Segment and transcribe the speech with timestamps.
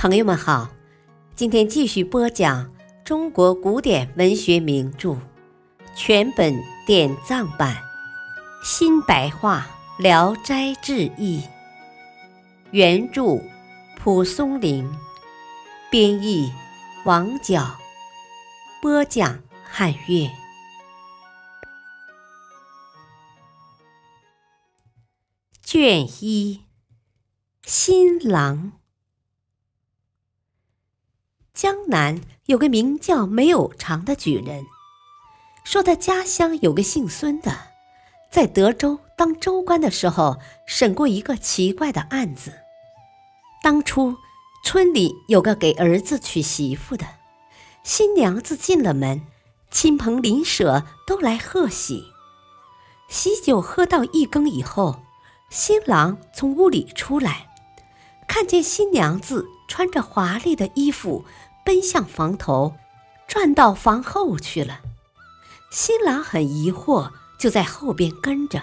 [0.00, 0.66] 朋友们好，
[1.36, 5.14] 今天继续播讲中国古典文学名著
[5.94, 7.76] 全本典藏版
[8.64, 9.66] 新白话
[10.02, 11.42] 《聊斋志异》，
[12.70, 13.42] 原著
[13.98, 14.90] 蒲松龄，
[15.90, 16.50] 编译
[17.04, 17.76] 王角，
[18.80, 20.30] 播讲汉乐。
[25.62, 26.62] 卷一，
[27.66, 28.79] 新郎。
[31.52, 34.64] 江南有个名叫梅有常的举人，
[35.64, 37.52] 说他家乡有个姓孙的，
[38.30, 42.52] 在德州当州官的时候审过一个奇怪的案子。
[43.62, 44.16] 当初
[44.64, 47.04] 村里有个给儿子娶媳妇的，
[47.82, 49.22] 新娘子进了门，
[49.70, 52.04] 亲朋邻舍都来贺喜。
[53.08, 55.02] 喜酒喝到一更以后，
[55.50, 57.49] 新郎从屋里出来，
[58.30, 61.24] 看见新娘子穿着华丽的衣服。
[61.62, 62.74] 奔向房头，
[63.28, 64.80] 转到房后去了。
[65.70, 68.62] 新郎很疑惑，就在后边跟着。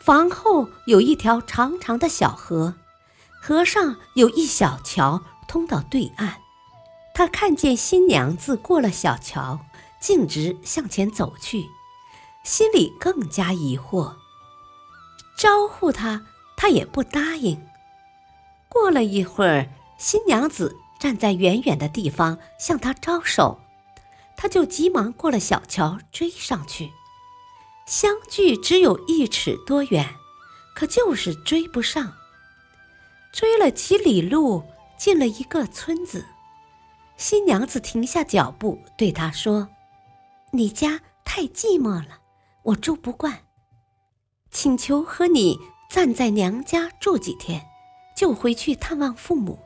[0.00, 2.74] 房后有一条长长的小河，
[3.42, 6.40] 河上有一小桥通到对岸。
[7.14, 9.60] 他看见新娘子过了小桥，
[10.00, 11.66] 径直向前走去，
[12.44, 14.14] 心里更加疑惑。
[15.36, 16.22] 招呼他，
[16.56, 17.67] 他也不答应。
[18.68, 20.76] 过了一会儿，新娘子。
[20.98, 23.60] 站在远远的地方向他招手，
[24.36, 26.90] 他就急忙过了小桥追上去。
[27.86, 30.16] 相距只有一尺多远，
[30.74, 32.14] 可就是追不上。
[33.32, 34.64] 追了几里路，
[34.96, 36.26] 进了一个村子，
[37.16, 39.68] 新娘子停下脚步，对他说
[40.50, 42.18] ：“你家太寂寞了，
[42.64, 43.44] 我住不惯，
[44.50, 45.56] 请求和你
[45.88, 47.64] 暂在娘家住几天，
[48.18, 49.60] 就回去探望父母。”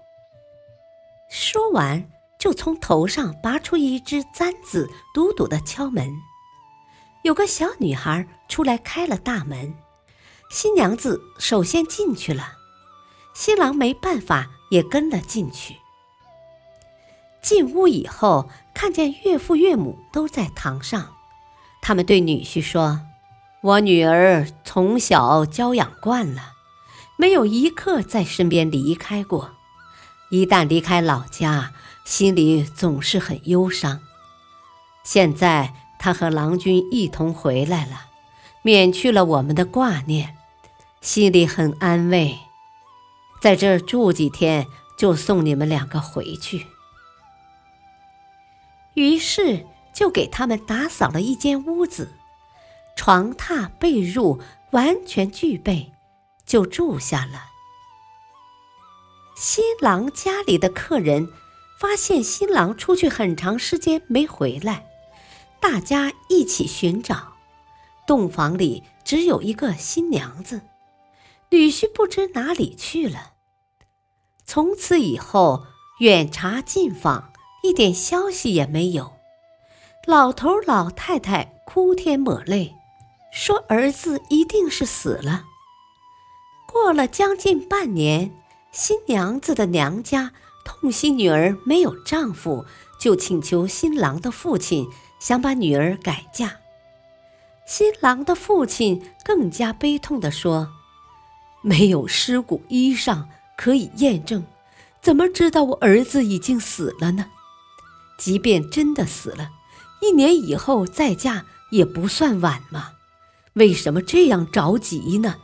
[1.31, 6.07] 说完，就从头上拔出一只簪子，笃笃的敲门。
[7.23, 9.75] 有个小女孩出来开了大门，
[10.51, 12.53] 新娘子首先进去了，
[13.35, 15.77] 新郎没办法也跟了进去。
[17.41, 21.15] 进屋以后，看见岳父岳母都在堂上，
[21.81, 23.01] 他们对女婿说
[23.63, 26.52] ：“我女儿从小娇养惯了，
[27.23, 29.53] 没有一刻在身边离开过。”
[30.29, 31.73] 一旦离开老家，
[32.05, 34.01] 心里总是很忧伤。
[35.05, 38.07] 现在他和郎君一同回来了，
[38.63, 40.37] 免去了我们的挂念，
[41.01, 42.37] 心里很安慰。
[43.41, 44.67] 在这儿住几天，
[44.99, 46.67] 就送你们两个回去。
[48.95, 52.15] 于是就给他们打扫了一间屋子，
[52.97, 54.41] 床榻被褥
[54.73, 55.93] 完全具备，
[56.53, 57.47] 就住下了。
[59.35, 61.33] 新郎家里的客人
[61.81, 64.85] 发现新郎出去很长时间没回来，
[65.63, 67.33] 大家一起寻找。
[68.07, 70.61] 洞房里只有一个新娘子，
[71.49, 73.33] 女婿不知哪里去了。
[74.45, 75.65] 从此以后，
[76.01, 79.15] 远查近访，一点消息也没有。
[80.07, 82.75] 老头老太太哭天抹泪，
[83.33, 85.45] 说儿子一定是死了。
[86.73, 88.33] 过了将近半年。
[88.73, 90.33] 新娘子的娘家
[90.65, 92.65] 痛惜女儿没有丈夫，
[92.99, 94.89] 就请求新郎的父亲
[95.21, 96.57] 想把女儿改嫁。
[97.67, 100.73] 新郎的父亲更加悲痛地说
[101.63, 103.27] ：“没有尸骨衣裳
[103.59, 104.43] 可以验证，
[105.03, 107.27] 怎么知道我儿子已经死了呢？
[108.19, 109.51] 即便真的死了，
[110.01, 112.93] 一年以后再嫁也不算晚嘛。
[113.53, 115.37] 为什么这样着急呢？”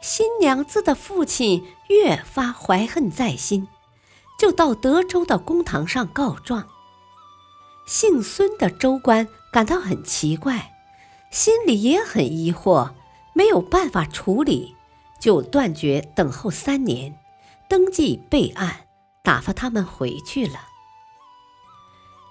[0.00, 3.68] 新娘子的父亲越发怀恨在心，
[4.38, 6.68] 就到德州的公堂上告状。
[7.86, 10.72] 姓孙的州官感到很奇怪，
[11.30, 12.92] 心里也很疑惑，
[13.32, 14.76] 没有办法处理，
[15.20, 17.18] 就断绝等候三年，
[17.68, 18.86] 登记备案，
[19.22, 20.60] 打发他们回去了。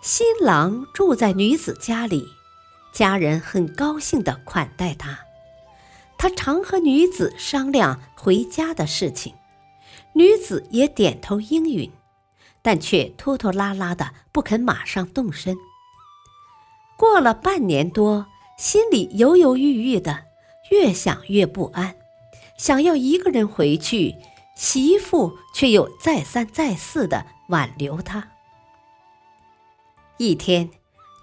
[0.02, 2.24] 新郎住在女子家里，
[2.94, 5.27] 家人很高兴地款待他。
[6.18, 9.36] 他常和女子商量回家的事情，
[10.14, 11.92] 女子也点头应允，
[12.62, 15.56] 但却拖拖拉拉的不肯马上动身。
[16.98, 18.26] 过了半年多，
[18.58, 20.26] 心里犹犹豫豫的，
[20.72, 21.96] 越想越不安，
[22.58, 24.16] 想要一个人回去，
[24.56, 28.30] 媳妇却又再三再四的挽留他。
[30.18, 30.72] 一天，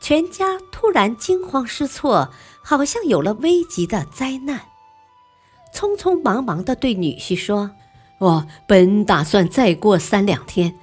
[0.00, 2.30] 全家突然惊慌失措，
[2.62, 4.68] 好像有了危急的灾难。
[5.74, 7.72] 匆匆忙忙地对女婿说
[8.18, 10.76] ：“我本打算再过三两天，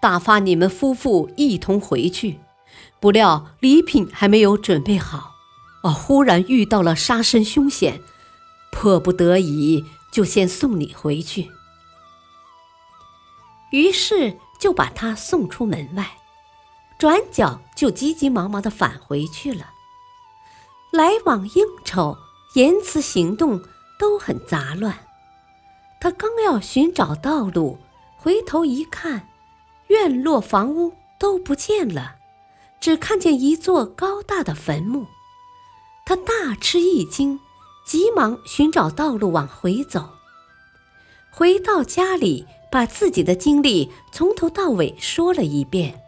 [0.00, 2.40] 打发你们夫妇一同回去，
[2.98, 5.32] 不料礼品还没有准备好，
[5.82, 8.00] 我忽然遇到了杀身凶险，
[8.72, 11.50] 迫不得已就先送你回去。
[13.70, 16.16] 于是就把他送出门外，
[16.98, 19.66] 转角就急急忙忙的返回去了。
[20.90, 22.16] 来往应酬、
[22.54, 23.60] 言辞行动
[23.98, 24.98] 都很杂乱。
[26.00, 27.78] 他刚要寻找道路，
[28.16, 29.28] 回头一看，
[29.88, 32.16] 院落房屋都不见了，
[32.80, 35.06] 只看见一座高大的坟墓。
[36.06, 37.40] 他大吃一惊，
[37.86, 40.10] 急忙寻找道路往回走。
[41.30, 46.02] 回到家里，把自己的经历从头到尾说了一遍，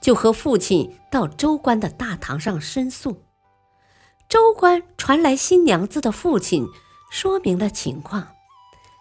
[0.00, 3.22] 就和父亲到州官的大堂上申诉。
[4.28, 6.66] 州官传来新娘子的父亲，
[7.14, 8.34] 说明了情况。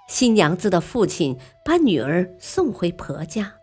[0.07, 3.55] 新娘子的父亲把女儿送回婆家，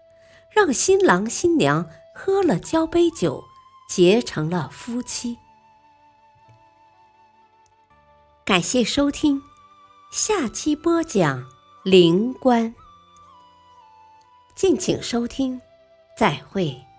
[0.50, 3.44] 让新郎新娘喝了交杯酒，
[3.88, 5.38] 结成了夫妻。
[8.44, 9.40] 感谢收听，
[10.10, 11.46] 下期播讲
[11.84, 12.74] 灵官。
[14.56, 15.60] 敬请收听，
[16.16, 16.89] 再会。